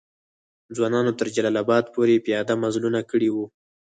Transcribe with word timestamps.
ځوانانو 0.75 1.11
تر 1.19 1.27
جلال 1.35 1.55
آباد 1.63 1.83
پوري 1.93 2.15
پیاده 2.25 2.53
مزلونه 2.63 2.99
کړي 3.11 3.29
وو. 3.31 3.45